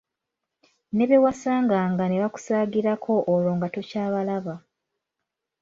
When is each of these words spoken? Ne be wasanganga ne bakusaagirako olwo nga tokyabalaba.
Ne 0.95 1.03
be 1.09 1.17
wasanganga 1.25 2.03
ne 2.07 2.17
bakusaagirako 2.23 3.13
olwo 3.33 3.51
nga 3.57 3.67
tokyabalaba. 3.73 4.55